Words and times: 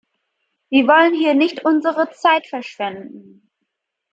Wir 0.71 0.87
wollen 0.87 1.13
hier 1.13 1.35
nicht 1.35 1.63
unsere 1.63 2.09
Zeit 2.09 2.47
verschwenden. 2.47 3.47